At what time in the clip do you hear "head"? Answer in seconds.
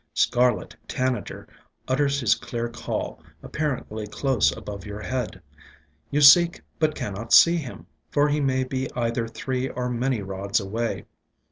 5.01-5.39